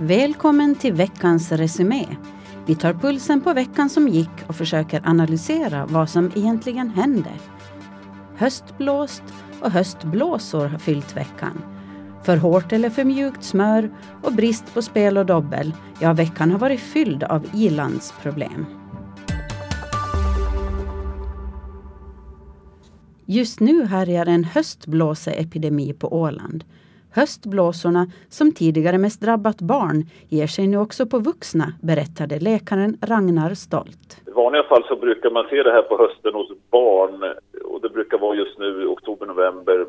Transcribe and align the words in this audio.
Välkommen 0.00 0.74
till 0.74 0.92
veckans 0.92 1.52
resumé. 1.52 2.06
Vi 2.66 2.74
tar 2.74 2.94
pulsen 2.94 3.40
på 3.40 3.52
veckan 3.52 3.90
som 3.90 4.08
gick 4.08 4.30
och 4.46 4.56
försöker 4.56 5.02
analysera 5.04 5.86
vad 5.86 6.10
som 6.10 6.32
egentligen 6.34 6.90
hände. 6.90 7.30
Höstblåst 8.36 9.22
och 9.60 9.70
höstblåsor 9.70 10.66
har 10.66 10.78
fyllt 10.78 11.16
veckan. 11.16 11.62
För 12.22 12.36
hårt 12.36 12.72
eller 12.72 12.90
för 12.90 13.04
mjukt 13.04 13.44
smör 13.44 13.90
och 14.22 14.32
brist 14.32 14.74
på 14.74 14.82
spel 14.82 15.18
och 15.18 15.26
dobbel. 15.26 15.74
Ja, 16.00 16.12
veckan 16.12 16.50
har 16.50 16.58
varit 16.58 16.80
fylld 16.80 17.24
av 17.24 17.46
ilandsproblem. 17.54 18.66
Just 23.26 23.60
nu 23.60 23.84
härjar 23.84 24.26
en 24.26 24.44
höstblåseepidemi 24.44 25.92
på 25.92 26.12
Åland. 26.20 26.64
Höstblåsorna, 27.18 28.06
som 28.28 28.52
tidigare 28.52 28.98
mest 28.98 29.20
drabbat 29.20 29.60
barn, 29.60 29.98
ger 30.28 30.46
sig 30.46 30.66
nu 30.66 30.78
också 30.78 31.06
på 31.06 31.18
vuxna, 31.18 31.66
berättade 31.82 32.38
läkaren 32.38 32.96
Ragnar 33.10 33.54
Stolt. 33.54 34.08
I 34.26 34.30
vanliga 34.30 34.62
fall 34.62 34.84
så 34.88 34.96
brukar 34.96 35.30
man 35.30 35.46
se 35.50 35.62
det 35.62 35.72
här 35.72 35.82
på 35.82 35.98
hösten 35.98 36.34
hos 36.34 36.48
barn 36.70 37.34
och 37.64 37.80
det 37.82 37.88
brukar 37.88 38.18
vara 38.18 38.36
just 38.36 38.58
nu 38.58 38.86
oktober, 38.86 39.26
november 39.26 39.86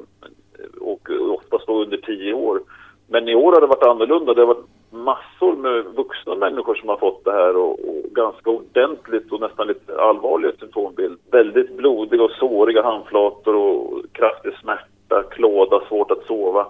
och 0.80 1.10
oftast 1.38 1.68
då 1.68 1.82
under 1.84 1.98
tio 1.98 2.34
år. 2.34 2.62
Men 3.08 3.30
i 3.30 3.36
år 3.36 3.52
har 3.54 3.62
det 3.62 3.68
varit 3.68 3.84
annorlunda. 3.84 4.34
Det 4.34 4.42
har 4.42 4.54
varit 4.56 4.70
massor 4.92 5.56
med 5.56 5.86
vuxna 5.86 6.36
människor 6.36 6.76
som 6.76 6.90
har 6.90 6.98
fått 6.98 7.26
det 7.26 7.32
här 7.32 7.58
och, 7.58 7.72
och 7.72 8.04
ganska 8.12 8.50
ordentligt 8.50 9.32
och 9.32 9.42
nästan 9.42 9.68
lite 9.68 10.02
allvarlig 10.02 10.52
symptombild. 10.60 11.20
Väldigt 11.32 11.78
blodiga 11.78 12.24
och 12.24 12.32
såriga 12.32 12.84
handflator 12.84 13.56
och 13.56 14.04
kraftig 14.12 14.54
smärta, 14.62 15.24
klåda, 15.24 15.82
svårt 15.88 16.12
att 16.12 16.26
sova 16.28 16.66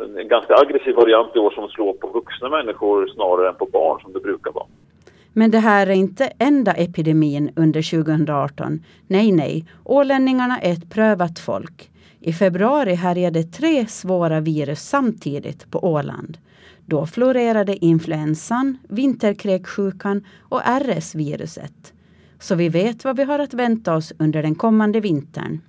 en 0.00 0.28
ganska 0.28 0.54
aggressiv 0.54 0.94
variant 0.94 1.36
i 1.36 1.38
år 1.38 1.50
som 1.50 1.68
slår 1.68 1.92
på 1.92 2.06
vuxna 2.06 2.48
människor 2.48 3.06
snarare 3.06 3.48
än 3.48 3.54
på 3.54 3.66
barn 3.66 4.00
som 4.00 4.12
det 4.12 4.20
brukar 4.20 4.52
vara. 4.52 4.66
Men 5.32 5.50
det 5.50 5.58
här 5.58 5.86
är 5.86 5.92
inte 5.92 6.32
enda 6.38 6.72
epidemin 6.72 7.50
under 7.56 7.90
2018. 8.02 8.80
Nej, 9.06 9.32
nej. 9.32 9.64
Ålänningarna 9.84 10.60
är 10.60 10.72
ett 10.72 10.90
prövat 10.90 11.38
folk. 11.38 11.90
I 12.20 12.32
februari 12.32 12.94
härjade 12.94 13.42
tre 13.42 13.86
svåra 13.86 14.40
virus 14.40 14.80
samtidigt 14.80 15.70
på 15.70 15.78
Åland. 15.84 16.38
Då 16.86 17.06
florerade 17.06 17.84
influensan, 17.84 18.78
vinterkräksjukan 18.88 20.24
och 20.48 20.60
RS-viruset. 20.60 21.92
Så 22.38 22.54
vi 22.54 22.68
vet 22.68 23.04
vad 23.04 23.16
vi 23.16 23.22
har 23.22 23.38
att 23.38 23.54
vänta 23.54 23.96
oss 23.96 24.12
under 24.18 24.42
den 24.42 24.54
kommande 24.54 25.00
vintern. 25.00 25.60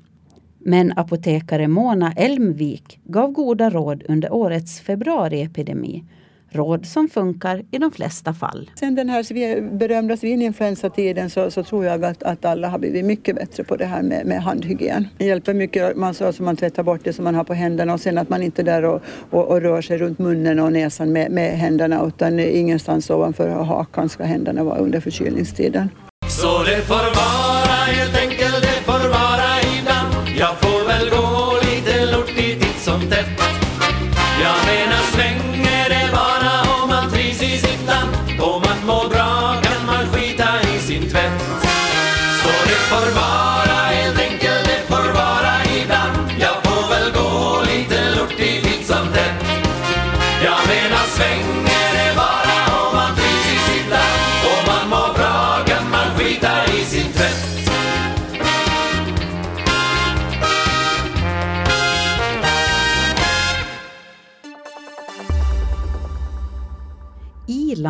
Men 0.60 0.94
apotekare 0.96 1.68
Mona 1.68 2.12
Elmvik 2.12 3.00
gav 3.04 3.32
goda 3.32 3.70
råd 3.70 4.04
under 4.08 4.34
årets 4.34 4.80
februariepidemi. 4.80 6.04
Råd 6.52 6.86
som 6.86 7.10
funkar 7.10 7.64
i 7.72 7.78
de 7.78 7.92
flesta 7.92 8.34
fall. 8.34 8.70
Sen 8.76 8.96
den 8.96 9.10
här 9.10 9.62
berömda 9.78 10.18
svininfluensatiden 10.18 11.30
så, 11.30 11.52
så 11.52 11.64
tror 11.64 11.86
jag 11.86 12.06
att, 12.06 12.24
att 12.24 12.46
alla 12.46 12.68
har 12.68 12.80
blivit 12.80 13.06
mycket 13.06 13.36
bättre 13.36 13.64
på 13.64 13.76
det 13.76 13.86
här 13.86 14.02
med, 14.02 14.26
med 14.26 14.44
handhygien. 14.44 15.08
Det 15.18 15.26
hjälper 15.26 15.54
mycket, 15.54 15.98
man, 15.98 16.14
så, 16.14 16.26
alltså 16.26 16.44
man 16.44 16.58
tvättar 16.58 16.84
bort 16.84 17.02
det 17.04 17.14
som 17.14 17.24
man 17.24 17.36
har 17.36 17.44
på 17.44 17.54
händerna 17.54 17.94
och 17.94 18.00
sen 18.00 18.18
att 18.18 18.30
man 18.30 18.44
inte 18.44 18.64
där 18.64 18.86
och, 18.86 19.02
och, 19.30 19.48
och 19.48 19.62
rör 19.62 19.82
sig 19.82 19.98
runt 19.98 20.20
munnen 20.20 20.60
och 20.60 20.74
näsan 20.74 21.12
med, 21.12 21.32
med 21.32 21.58
händerna 21.58 22.04
utan 22.08 22.40
ingenstans 22.40 23.10
ovanför 23.10 23.50
hakan 23.50 24.10
ska 24.10 24.24
händerna 24.24 24.64
vara 24.64 24.78
under 24.78 25.00
förkylningstiden. 25.00 25.90
Så 26.28 26.64
det 26.64 26.82
får 26.82 26.96
vara 26.96 27.76
helt 27.76 28.18
enkelt, 28.18 28.69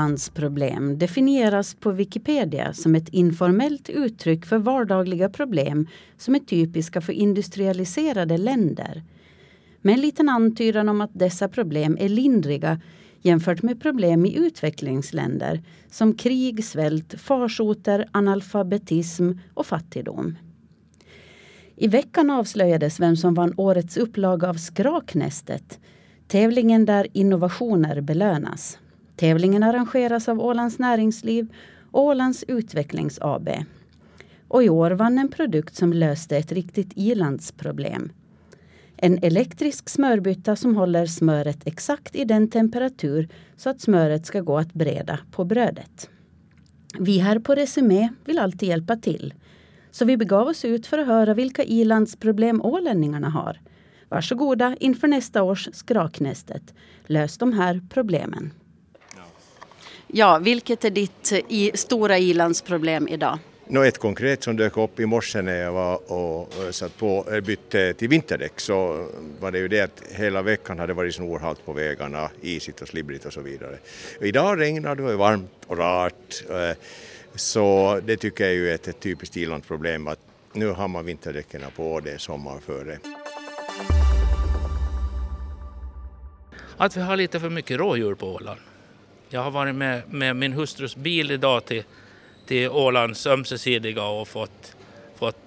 I-landsproblem 0.09 0.97
definieras 0.97 1.75
på 1.75 1.91
Wikipedia 1.91 2.73
som 2.73 2.95
ett 2.95 3.09
informellt 3.09 3.89
uttryck 3.89 4.45
för 4.45 4.57
vardagliga 4.57 5.29
problem 5.29 5.87
som 6.17 6.35
är 6.35 6.39
typiska 6.39 7.01
för 7.01 7.13
industrialiserade 7.13 8.37
länder. 8.37 9.03
Med 9.81 9.93
en 9.93 10.01
liten 10.01 10.29
antydan 10.29 10.89
om 10.89 11.01
att 11.01 11.09
dessa 11.13 11.47
problem 11.47 11.97
är 11.99 12.09
lindriga 12.09 12.81
jämfört 13.21 13.61
med 13.61 13.81
problem 13.81 14.25
i 14.25 14.37
utvecklingsländer 14.37 15.61
som 15.91 16.13
krig, 16.13 16.65
svält, 16.65 17.13
farsoter, 17.21 18.05
analfabetism 18.11 19.31
och 19.53 19.65
fattigdom. 19.65 20.37
I 21.75 21.87
veckan 21.87 22.29
avslöjades 22.29 22.99
vem 22.99 23.15
som 23.15 23.33
vann 23.33 23.53
årets 23.57 23.97
upplaga 23.97 24.49
av 24.49 24.53
Skraknästet, 24.53 25.79
tävlingen 26.27 26.85
där 26.85 27.07
innovationer 27.13 28.01
belönas. 28.01 28.79
Tävlingen 29.19 29.63
arrangeras 29.63 30.29
av 30.29 30.39
Ålands 30.39 30.79
Näringsliv 30.79 31.53
och 31.91 32.03
Ålands 32.03 32.43
Utvecklings 32.47 33.19
AB. 33.21 33.49
Och 34.47 34.63
i 34.63 34.69
år 34.69 34.91
vann 34.91 35.19
en 35.19 35.29
produkt 35.29 35.75
som 35.75 35.93
löste 35.93 36.37
ett 36.37 36.51
riktigt 36.51 36.91
ilandsproblem. 36.95 38.11
En 38.97 39.23
elektrisk 39.23 39.89
smörbytta 39.89 40.55
som 40.55 40.75
håller 40.75 41.05
smöret 41.05 41.67
exakt 41.67 42.15
i 42.15 42.25
den 42.25 42.49
temperatur 42.49 43.29
så 43.57 43.69
att 43.69 43.81
smöret 43.81 44.25
ska 44.25 44.41
gå 44.41 44.57
att 44.57 44.73
breda 44.73 45.19
på 45.31 45.45
brödet. 45.45 46.09
Vi 46.99 47.17
här 47.17 47.39
på 47.39 47.55
Resumé 47.55 48.09
vill 48.25 48.39
alltid 48.39 48.69
hjälpa 48.69 48.95
till. 48.95 49.33
Så 49.91 50.05
vi 50.05 50.17
begav 50.17 50.47
oss 50.47 50.65
ut 50.65 50.87
för 50.87 50.97
att 50.97 51.07
höra 51.07 51.33
vilka 51.33 51.63
ilandsproblem 51.63 52.61
ålänningarna 52.61 53.29
har. 53.29 53.61
Varsågoda 54.09 54.75
inför 54.79 55.07
nästa 55.07 55.43
års 55.43 55.69
Skraknästet. 55.73 56.73
Lös 57.05 57.37
de 57.37 57.53
här 57.53 57.81
problemen. 57.89 58.51
Ja, 60.11 60.39
vilket 60.39 60.85
är 60.85 60.89
ditt 60.89 61.31
i, 61.47 61.71
stora 61.73 62.17
ilandsproblem 62.17 63.07
idag? 63.07 63.39
Nå, 63.67 63.83
ett 63.83 63.97
konkret 63.97 64.43
som 64.43 64.57
dök 64.57 64.77
upp 64.77 64.99
i 64.99 65.05
morse 65.05 65.41
när 65.41 65.55
jag 65.55 65.71
var 65.71 66.11
och 66.11 66.53
satt 66.75 66.97
på, 66.97 67.25
bytte 67.43 67.93
till 67.93 68.09
vinterdäck 68.09 68.59
så 68.59 69.07
var 69.39 69.51
det 69.51 69.59
ju 69.59 69.67
det 69.67 69.81
att 69.81 70.03
hela 70.11 70.41
veckan 70.41 70.79
hade 70.79 70.93
varit 70.93 71.15
snorhalt 71.15 71.65
på 71.65 71.73
vägarna, 71.73 72.29
isigt 72.41 72.81
och 72.81 72.87
slibbrigt 72.87 73.25
och 73.25 73.33
så 73.33 73.41
vidare. 73.41 73.77
Idag 74.21 74.59
regnar 74.59 74.95
det 74.95 75.03
är 75.03 75.15
varmt 75.15 75.51
och 75.67 75.77
rart 75.77 76.43
så 77.35 77.99
det 78.05 78.17
tycker 78.17 78.47
jag 78.47 78.69
är 78.69 78.75
ett, 78.75 78.87
ett 78.87 78.99
typiskt 78.99 79.37
ilandsproblem 79.37 80.07
att 80.07 80.19
nu 80.53 80.67
har 80.67 80.87
man 80.87 81.05
vinterdäcken 81.05 81.61
på 81.75 81.93
och 81.93 82.03
det 82.03 82.11
är 82.11 82.17
sommar 82.17 82.59
före. 82.59 82.99
Att 86.77 86.97
vi 86.97 87.01
har 87.01 87.17
lite 87.17 87.39
för 87.39 87.49
mycket 87.49 87.79
rådjur 87.79 88.15
på 88.15 88.27
Åland. 88.27 88.59
Jag 89.31 89.41
har 89.41 89.51
varit 89.51 89.75
med, 89.75 90.13
med 90.13 90.35
min 90.35 90.53
hustrus 90.53 90.95
bil 90.95 91.31
idag 91.31 91.65
till, 91.65 91.83
till 92.45 92.69
Ålands 92.69 93.27
ömsesidiga 93.27 94.03
och 94.03 94.27
fått, 94.27 94.75
fått 95.15 95.37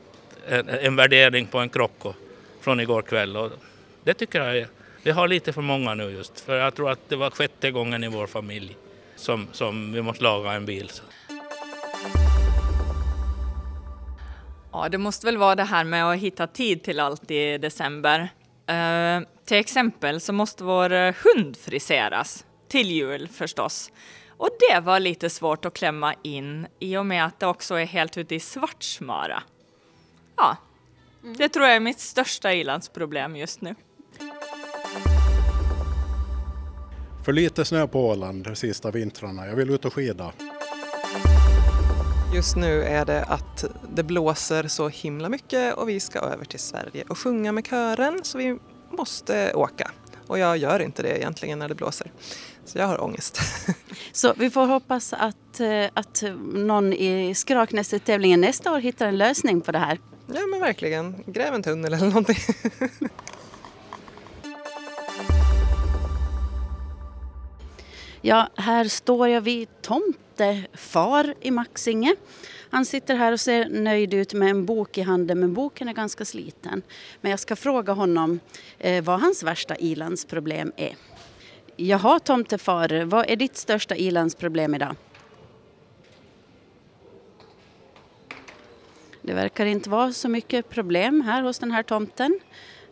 en, 0.48 0.68
en 0.68 0.96
värdering 0.96 1.46
på 1.46 1.58
en 1.58 1.68
krock 1.68 2.16
från 2.60 2.80
igår 2.80 3.02
kväll. 3.02 3.36
Och 3.36 3.50
det 4.04 4.14
tycker 4.14 4.40
jag 4.40 4.58
är, 4.58 4.68
vi 5.02 5.10
har 5.10 5.28
lite 5.28 5.52
för 5.52 5.62
många 5.62 5.94
nu 5.94 6.10
just, 6.10 6.40
för 6.40 6.56
jag 6.56 6.74
tror 6.74 6.90
att 6.90 7.08
det 7.08 7.16
var 7.16 7.30
sjätte 7.30 7.70
gången 7.70 8.04
i 8.04 8.08
vår 8.08 8.26
familj 8.26 8.76
som, 9.16 9.48
som 9.52 9.92
vi 9.92 10.02
måste 10.02 10.22
laga 10.22 10.52
en 10.52 10.66
bil. 10.66 10.90
Ja, 14.72 14.88
det 14.88 14.98
måste 14.98 15.26
väl 15.26 15.36
vara 15.36 15.54
det 15.54 15.64
här 15.64 15.84
med 15.84 16.10
att 16.10 16.18
hitta 16.18 16.46
tid 16.46 16.82
till 16.82 17.00
allt 17.00 17.30
i 17.30 17.58
december. 17.58 18.28
Uh, 18.70 19.26
till 19.44 19.56
exempel 19.56 20.20
så 20.20 20.32
måste 20.32 20.64
vår 20.64 20.88
hund 21.12 21.56
friseras 21.56 22.44
till 22.72 22.90
jul 22.90 23.28
förstås. 23.28 23.92
Och 24.28 24.48
det 24.70 24.80
var 24.80 25.00
lite 25.00 25.30
svårt 25.30 25.64
att 25.64 25.74
klämma 25.74 26.14
in 26.22 26.66
i 26.78 26.96
och 26.96 27.06
med 27.06 27.24
att 27.24 27.40
det 27.40 27.46
också 27.46 27.74
är 27.74 27.84
helt 27.84 28.18
ute 28.18 28.34
i 28.34 28.40
Svartsmara. 28.40 29.42
Ja, 30.36 30.56
mm. 31.22 31.36
det 31.36 31.48
tror 31.48 31.66
jag 31.66 31.76
är 31.76 31.80
mitt 31.80 32.00
största 32.00 32.52
ilandsproblem 32.52 33.36
just 33.36 33.60
nu. 33.60 33.74
För 37.24 37.32
lite 37.32 37.64
snö 37.64 37.86
på 37.86 38.08
Åland 38.08 38.44
de 38.44 38.56
sista 38.56 38.90
vintrarna. 38.90 39.46
Jag 39.46 39.56
vill 39.56 39.70
ut 39.70 39.84
och 39.84 39.94
skida. 39.94 40.32
Just 42.34 42.56
nu 42.56 42.82
är 42.82 43.04
det 43.04 43.24
att 43.24 43.64
det 43.94 44.02
blåser 44.02 44.68
så 44.68 44.88
himla 44.88 45.28
mycket 45.28 45.74
och 45.74 45.88
vi 45.88 46.00
ska 46.00 46.18
över 46.18 46.44
till 46.44 46.60
Sverige 46.60 47.04
och 47.08 47.18
sjunga 47.18 47.52
med 47.52 47.66
kören 47.66 48.20
så 48.22 48.38
vi 48.38 48.58
måste 48.90 49.54
åka. 49.54 49.90
och 50.26 50.38
jag 50.38 50.56
gör 50.56 50.80
inte 50.80 51.02
det 51.02 51.18
egentligen 51.18 51.58
när 51.58 51.68
det 51.68 51.74
blåser. 51.74 52.10
Så 52.64 52.78
jag 52.78 52.86
har 52.86 53.02
ångest. 53.04 53.40
Så 54.12 54.34
vi 54.36 54.50
får 54.50 54.66
hoppas 54.66 55.12
att, 55.12 55.60
eh, 55.60 55.84
att 55.94 56.24
någon 56.52 56.92
i 56.92 57.34
Skraknästet-tävlingen 57.34 58.40
nästa 58.40 58.72
år 58.72 58.78
hittar 58.78 59.06
en 59.06 59.18
lösning 59.18 59.60
på 59.60 59.72
det 59.72 59.78
här. 59.78 59.98
Ja 60.26 60.46
men 60.50 60.60
verkligen, 60.60 61.24
gräv 61.26 61.54
en 61.54 61.62
tunnel 61.62 61.92
eller 61.92 62.06
någonting. 62.06 62.36
Ja, 68.24 68.48
här 68.56 68.84
står 68.84 69.28
jag 69.28 69.40
vid 69.40 69.68
tomtefar 69.82 71.34
i 71.40 71.50
Maxinge. 71.50 72.16
Han 72.70 72.84
sitter 72.84 73.14
här 73.14 73.32
och 73.32 73.40
ser 73.40 73.68
nöjd 73.68 74.14
ut 74.14 74.34
med 74.34 74.50
en 74.50 74.66
bok 74.66 74.98
i 74.98 75.00
handen, 75.00 75.40
men 75.40 75.54
boken 75.54 75.88
är 75.88 75.92
ganska 75.92 76.24
sliten. 76.24 76.82
Men 77.20 77.30
jag 77.30 77.40
ska 77.40 77.56
fråga 77.56 77.92
honom 77.92 78.40
eh, 78.78 79.04
vad 79.04 79.20
hans 79.20 79.42
värsta 79.42 79.76
ilandsproblem 79.76 80.72
är. 80.76 80.96
Jaha, 81.76 82.18
tomtefar, 82.18 83.04
vad 83.04 83.30
är 83.30 83.36
ditt 83.36 83.56
största 83.56 83.96
ilandsproblem 83.96 84.74
idag? 84.74 84.96
Det 89.22 89.34
verkar 89.34 89.66
inte 89.66 89.90
vara 89.90 90.12
så 90.12 90.28
mycket 90.28 90.68
problem 90.68 91.20
här 91.20 91.42
hos 91.42 91.58
den 91.58 91.70
här 91.70 91.82
tomten. 91.82 92.40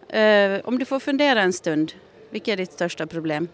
Eh, 0.08 0.60
om 0.64 0.78
du 0.78 0.84
får 0.84 1.00
fundera 1.00 1.42
en 1.42 1.52
stund, 1.52 1.92
vilket 2.30 2.52
är 2.52 2.56
ditt 2.56 2.72
största 2.72 3.06
problem? 3.06 3.48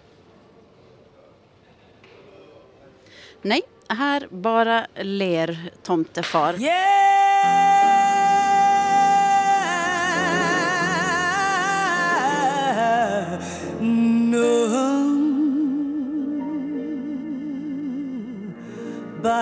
Nej, 3.43 3.63
här 3.89 4.29
bara 4.31 4.87
ler 4.95 5.71
tomtefar. 5.83 6.55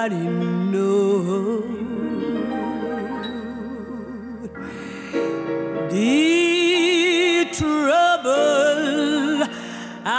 Nobody 0.05 0.29
knows. 0.71 1.65
The 5.91 7.47
trouble 7.53 9.49
I 10.05 10.19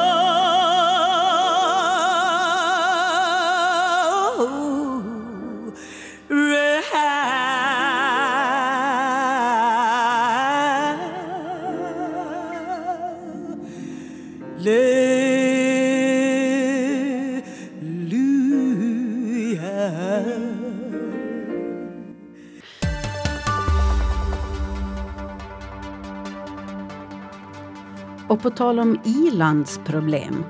Och 28.30 28.42
på 28.42 28.50
tal 28.50 28.80
om 28.80 29.00
ilandsproblem. 29.04 30.46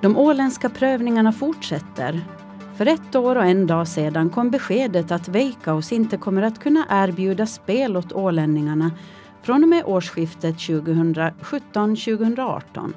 De 0.00 0.16
åländska 0.16 0.68
prövningarna 0.68 1.32
fortsätter. 1.32 2.20
För 2.76 2.86
ett 2.86 3.14
år 3.14 3.36
och 3.36 3.44
en 3.44 3.66
dag 3.66 3.88
sedan 3.88 4.30
kom 4.30 4.50
beskedet 4.50 5.10
att 5.10 5.28
Veikkaus 5.28 5.92
inte 5.92 6.16
kommer 6.16 6.42
att 6.42 6.58
kunna 6.58 6.86
erbjuda 6.90 7.46
spel 7.46 7.96
åt 7.96 8.12
ålänningarna 8.12 8.90
från 9.42 9.62
och 9.62 9.68
med 9.68 9.84
årsskiftet 9.84 10.56
2017-2018. 10.56 12.92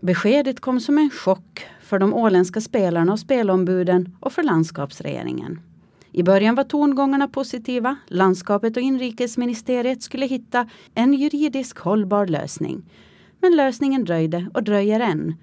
Beskedet 0.00 0.60
kom 0.60 0.80
som 0.80 0.98
en 0.98 1.10
chock 1.10 1.66
för 1.82 1.98
de 1.98 2.14
åländska 2.14 2.60
spelarna 2.60 3.12
och 3.12 3.20
spelombuden 3.20 4.16
och 4.20 4.32
för 4.32 4.42
landskapsregeringen. 4.42 5.60
I 6.12 6.22
början 6.22 6.54
var 6.54 6.64
tongångarna 6.64 7.28
positiva. 7.28 7.96
Landskapet 8.06 8.76
och 8.76 8.82
inrikesministeriet 8.82 10.02
skulle 10.02 10.26
hitta 10.26 10.68
en 10.94 11.14
juridisk 11.14 11.78
hållbar 11.78 12.26
lösning. 12.26 12.82
Men 13.46 13.56
lösningen 13.56 14.04
dröjde 14.04 14.46
och 14.54 14.62
dröjer 14.62 15.00
än. 15.00 15.34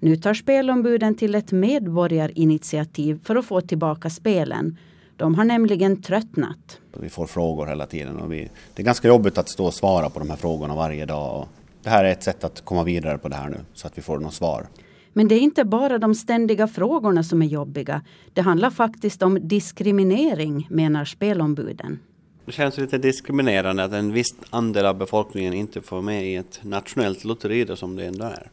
Nu 0.00 0.16
tar 0.16 0.34
spelombuden 0.34 1.14
till 1.14 1.34
ett 1.34 1.52
medborgarinitiativ 1.52 3.20
för 3.24 3.36
att 3.36 3.44
få 3.44 3.60
tillbaka 3.60 4.10
spelen. 4.10 4.76
De 5.16 5.34
har 5.34 5.44
nämligen 5.44 6.02
tröttnat. 6.02 6.80
Vi 7.00 7.08
får 7.08 7.26
frågor 7.26 7.66
hela 7.66 7.86
tiden 7.86 8.16
och 8.16 8.32
vi, 8.32 8.50
det 8.74 8.82
är 8.82 8.84
ganska 8.84 9.08
jobbigt 9.08 9.38
att 9.38 9.48
stå 9.48 9.66
och 9.66 9.74
svara 9.74 10.10
på 10.10 10.18
de 10.18 10.30
här 10.30 10.36
frågorna 10.36 10.74
varje 10.74 11.06
dag. 11.06 11.46
Det 11.82 11.90
här 11.90 12.04
är 12.04 12.12
ett 12.12 12.22
sätt 12.22 12.44
att 12.44 12.64
komma 12.64 12.84
vidare 12.84 13.18
på 13.18 13.28
det 13.28 13.36
här 13.36 13.48
nu 13.48 13.58
så 13.74 13.86
att 13.86 13.98
vi 13.98 14.02
får 14.02 14.18
något 14.18 14.34
svar. 14.34 14.66
Men 15.12 15.28
det 15.28 15.34
är 15.34 15.40
inte 15.40 15.64
bara 15.64 15.98
de 15.98 16.14
ständiga 16.14 16.68
frågorna 16.68 17.22
som 17.22 17.42
är 17.42 17.46
jobbiga. 17.46 18.02
Det 18.32 18.40
handlar 18.40 18.70
faktiskt 18.70 19.22
om 19.22 19.48
diskriminering, 19.48 20.66
menar 20.70 21.04
spelombuden. 21.04 21.98
Det 22.48 22.52
känns 22.52 22.78
lite 22.78 22.98
diskriminerande 22.98 23.84
att 23.84 23.92
en 23.92 24.12
viss 24.12 24.34
andel 24.50 24.86
av 24.86 24.98
befolkningen 24.98 25.54
inte 25.54 25.80
får 25.80 26.02
med 26.02 26.26
i 26.26 26.34
ett 26.34 26.60
nationellt 26.62 27.24
lotteri 27.24 27.64
då 27.64 27.76
som 27.76 27.96
det 27.96 28.06
ändå 28.06 28.24
är. 28.24 28.50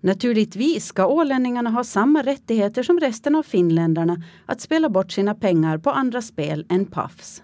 Naturligtvis 0.00 0.84
ska 0.84 1.06
ålänningarna 1.06 1.70
ha 1.70 1.84
samma 1.84 2.22
rättigheter 2.22 2.82
som 2.82 3.00
resten 3.00 3.34
av 3.34 3.42
finländarna 3.42 4.22
att 4.46 4.60
spela 4.60 4.88
bort 4.88 5.12
sina 5.12 5.34
pengar 5.34 5.78
på 5.78 5.90
andra 5.90 6.22
spel 6.22 6.66
än 6.68 6.86
Pafs. 6.86 7.42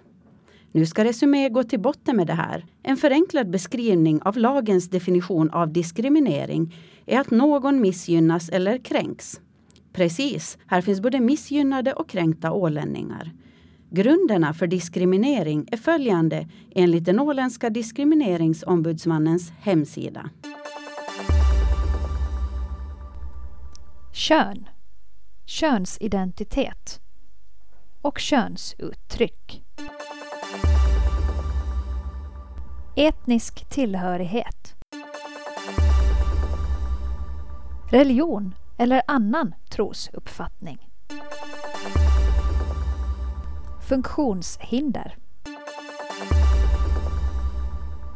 Nu 0.73 0.87
ska 0.87 1.05
Resumé 1.05 1.49
gå 1.49 1.63
till 1.63 1.81
botten 1.81 2.17
med 2.17 2.27
det 2.27 2.35
här. 2.35 2.67
En 2.83 2.97
förenklad 2.97 3.51
beskrivning 3.51 4.23
av 4.23 4.37
lagens 4.37 4.91
definition 4.91 5.51
av 5.51 5.73
diskriminering 5.73 6.77
är 7.07 7.21
att 7.21 7.31
någon 7.31 7.81
missgynnas 7.81 8.49
eller 8.49 8.79
kränks. 8.79 9.41
Precis, 9.93 10.59
här 10.67 10.81
finns 10.81 11.01
både 11.01 11.21
missgynnade 11.21 11.93
och 11.93 12.09
kränkta 12.09 12.53
ålänningar. 12.53 13.33
Grunderna 13.91 14.55
för 14.55 14.67
diskriminering 14.67 15.69
är 15.73 15.77
följande 15.77 16.49
enligt 16.75 17.05
den 17.05 17.21
åländska 17.21 17.71
diskrimineringsombudsmannens 17.71 19.53
hemsida. 19.61 20.31
Kön, 24.13 24.69
könsidentitet 25.47 27.01
och 28.03 28.19
könsuttryck. 28.19 29.65
Etnisk 32.97 33.69
tillhörighet. 33.69 34.75
Religion 37.91 38.55
eller 38.79 39.03
annan 39.07 39.55
trosuppfattning. 39.71 40.88
Funktionshinder. 43.89 45.17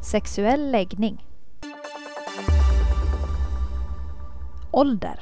Sexuell 0.03 0.71
läggning. 0.71 1.27
Ålder. 4.71 5.21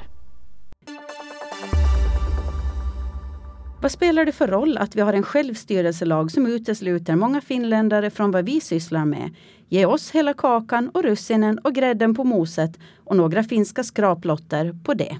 Vad 3.81 3.91
spelar 3.91 4.25
det 4.25 4.31
för 4.31 4.47
roll 4.47 4.77
att 4.77 4.95
vi 4.95 5.01
har 5.01 5.13
en 5.13 5.23
självstyrelselag 5.23 6.31
som 6.31 6.45
utesluter 6.45 7.15
många 7.15 7.41
finländare 7.41 8.09
från 8.09 8.31
vad 8.31 8.45
vi 8.45 8.61
sysslar 8.61 9.05
med? 9.05 9.35
Ge 9.69 9.85
oss 9.85 10.11
hela 10.11 10.33
kakan 10.33 10.89
och 10.89 11.03
russinen 11.03 11.59
och 11.59 11.75
grädden 11.75 12.15
på 12.15 12.23
moset 12.23 12.79
och 13.05 13.15
några 13.15 13.43
finska 13.43 13.83
skraplotter 13.83 14.75
på 14.83 14.93
det. 14.93 15.17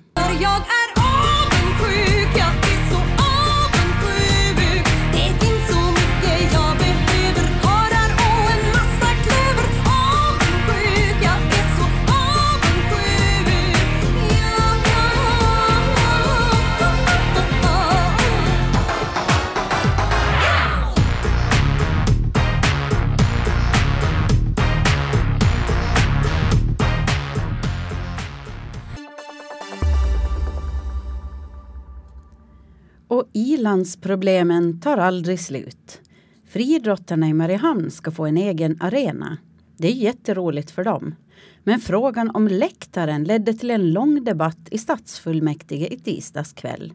Ilandsproblemen 33.42 34.80
tar 34.80 34.98
aldrig 34.98 35.40
slut. 35.40 36.02
Friidrottarna 36.48 37.28
i 37.28 37.34
Mariehamn 37.34 37.92
ska 37.92 38.12
få 38.12 38.26
en 38.26 38.38
egen 38.38 38.78
arena. 38.82 39.38
Det 39.78 39.88
är 39.88 39.96
jätteroligt 39.96 40.72
för 40.72 40.84
dem. 40.84 41.16
Men 41.64 41.80
frågan 41.80 42.32
om 42.34 42.48
läktaren 42.48 43.24
ledde 43.24 43.54
till 43.54 43.72
en 43.72 43.92
lång 43.92 44.24
debatt 44.24 44.60
i 44.72 44.78
stadsfullmäktige 44.78 45.94
i 45.94 46.00
tisdags 46.00 46.54
kväll. 46.54 46.94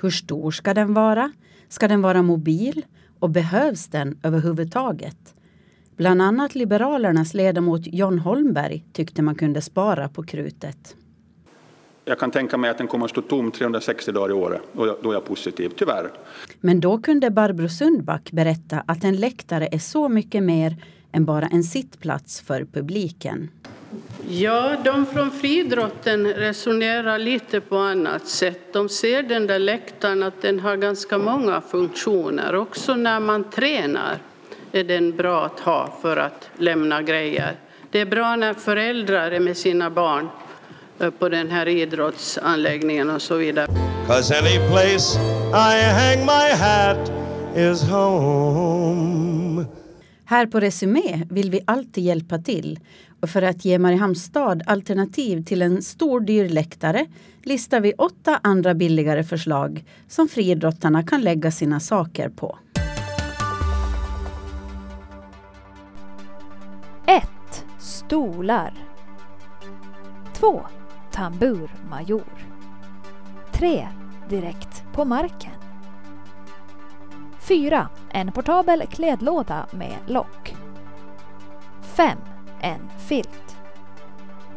Hur 0.00 0.10
stor 0.10 0.50
ska 0.50 0.74
den 0.74 0.94
vara? 0.94 1.32
Ska 1.68 1.88
den 1.88 2.02
vara 2.02 2.22
mobil? 2.22 2.84
Och 3.18 3.30
behövs 3.30 3.86
den 3.86 4.18
överhuvudtaget? 4.22 5.34
Bland 5.96 6.22
annat 6.22 6.54
Liberalernas 6.54 7.34
ledamot 7.34 7.82
John 7.84 8.18
Holmberg 8.18 8.84
tyckte 8.92 9.22
man 9.22 9.34
kunde 9.34 9.62
spara 9.62 10.08
på 10.08 10.22
krutet. 10.22 10.96
Jag 12.08 12.18
kan 12.18 12.30
tänka 12.30 12.56
mig 12.56 12.70
att 12.70 12.78
den 12.78 12.86
kommer 12.86 13.04
att 13.04 13.10
stå 13.10 13.22
tom 13.22 13.50
360 13.50 14.12
dagar 14.12 14.30
i 14.30 14.32
året 14.32 14.60
och 14.72 14.98
då 15.02 15.10
är 15.10 15.14
jag 15.14 15.24
positiv, 15.24 15.72
tyvärr. 15.76 16.10
Men 16.60 16.80
då 16.80 16.98
kunde 16.98 17.30
Barbro 17.30 17.68
Sundback 17.68 18.30
berätta 18.32 18.82
att 18.86 19.04
en 19.04 19.16
läktare 19.16 19.68
är 19.72 19.78
så 19.78 20.08
mycket 20.08 20.42
mer 20.42 20.76
än 21.12 21.24
bara 21.24 21.46
en 21.46 21.64
sittplats 21.64 22.40
för 22.40 22.64
publiken. 22.72 23.50
Ja, 24.28 24.76
de 24.84 25.06
från 25.06 25.30
friidrotten 25.30 26.26
resonerar 26.26 27.18
lite 27.18 27.60
på 27.60 27.76
annat 27.76 28.26
sätt. 28.26 28.72
De 28.72 28.88
ser 28.88 29.22
den 29.22 29.46
där 29.46 29.58
läktaren 29.58 30.22
att 30.22 30.42
den 30.42 30.60
har 30.60 30.76
ganska 30.76 31.18
många 31.18 31.60
funktioner. 31.60 32.54
Också 32.54 32.94
när 32.94 33.20
man 33.20 33.50
tränar 33.50 34.18
är 34.72 34.84
den 34.84 35.16
bra 35.16 35.44
att 35.44 35.60
ha 35.60 35.98
för 36.02 36.16
att 36.16 36.50
lämna 36.58 37.02
grejer. 37.02 37.56
Det 37.90 38.00
är 38.00 38.06
bra 38.06 38.36
när 38.36 38.54
föräldrar 38.54 39.30
är 39.30 39.40
med 39.40 39.56
sina 39.56 39.90
barn 39.90 40.28
på 41.18 41.28
den 41.28 41.50
här 41.50 41.68
idrottsanläggningen 41.68 43.10
och 43.10 43.22
så 43.22 43.36
vidare. 43.36 43.66
Cause 44.06 44.38
any 44.38 44.68
place 44.68 45.18
I 45.50 45.82
hang 45.82 46.20
my 46.20 46.54
hat 46.54 47.12
is 47.56 47.82
home. 47.82 49.64
Här 50.24 50.46
på 50.46 50.60
Resumé 50.60 51.26
vill 51.30 51.50
vi 51.50 51.60
alltid 51.64 52.04
hjälpa 52.04 52.38
till 52.38 52.78
och 53.20 53.30
för 53.30 53.42
att 53.42 53.64
ge 53.64 53.78
Mariehamns 53.78 54.24
stad 54.24 54.62
alternativ 54.66 55.44
till 55.44 55.62
en 55.62 55.82
stor 55.82 56.20
dyr 56.20 56.48
läktare 56.48 57.06
listar 57.42 57.80
vi 57.80 57.92
åtta 57.92 58.40
andra 58.42 58.74
billigare 58.74 59.24
förslag 59.24 59.84
som 60.08 60.28
friidrottarna 60.28 61.02
kan 61.02 61.20
lägga 61.20 61.50
sina 61.50 61.80
saker 61.80 62.28
på. 62.28 62.58
1. 67.06 67.22
Stolar. 67.78 68.74
2. 70.34 70.62
Tamburmajor. 71.16 72.48
3. 73.52 73.88
Direkt 74.28 74.84
på 74.92 75.04
marken. 75.04 75.52
4. 77.38 77.88
En 78.10 78.32
portabel 78.32 78.86
klädlåda 78.90 79.66
med 79.70 79.96
lock. 80.06 80.56
5. 81.82 82.18
En 82.60 82.80
filt. 82.98 83.56